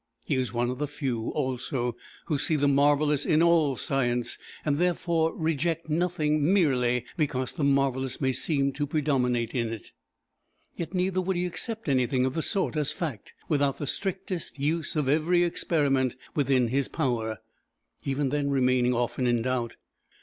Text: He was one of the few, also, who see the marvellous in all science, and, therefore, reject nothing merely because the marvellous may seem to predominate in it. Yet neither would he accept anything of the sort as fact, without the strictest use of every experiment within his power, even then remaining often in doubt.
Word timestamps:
He 0.25 0.39
was 0.39 0.51
one 0.51 0.71
of 0.71 0.79
the 0.79 0.87
few, 0.87 1.29
also, 1.29 1.95
who 2.25 2.39
see 2.39 2.55
the 2.55 2.67
marvellous 2.67 3.23
in 3.23 3.43
all 3.43 3.75
science, 3.75 4.39
and, 4.65 4.79
therefore, 4.79 5.31
reject 5.37 5.89
nothing 5.89 6.43
merely 6.51 7.05
because 7.17 7.51
the 7.51 7.63
marvellous 7.63 8.19
may 8.19 8.31
seem 8.31 8.71
to 8.71 8.87
predominate 8.87 9.53
in 9.53 9.69
it. 9.71 9.91
Yet 10.75 10.95
neither 10.95 11.21
would 11.21 11.35
he 11.35 11.45
accept 11.45 11.87
anything 11.87 12.25
of 12.25 12.33
the 12.33 12.41
sort 12.41 12.75
as 12.75 12.91
fact, 12.91 13.33
without 13.47 13.77
the 13.77 13.85
strictest 13.85 14.57
use 14.57 14.95
of 14.95 15.07
every 15.07 15.43
experiment 15.43 16.15
within 16.33 16.69
his 16.69 16.87
power, 16.87 17.37
even 18.03 18.29
then 18.29 18.49
remaining 18.49 18.95
often 18.95 19.27
in 19.27 19.43
doubt. 19.43 19.75